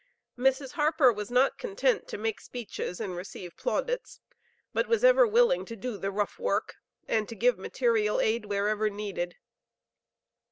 Mrs. 0.35 0.71
Harper 0.71 1.13
was 1.13 1.29
not 1.29 1.59
content 1.59 2.07
to 2.07 2.17
make 2.17 2.41
speeches 2.41 2.99
and 2.99 3.15
receive 3.15 3.55
plaudits, 3.55 4.19
but 4.73 4.87
was 4.87 5.03
ever 5.03 5.27
willing 5.27 5.63
to 5.65 5.75
do 5.75 5.95
the 5.95 6.09
rough 6.09 6.39
work 6.39 6.77
and 7.07 7.29
to 7.29 7.35
give 7.35 7.59
material 7.59 8.19
aid 8.19 8.45
wherever 8.45 8.89
needed. 8.89 9.35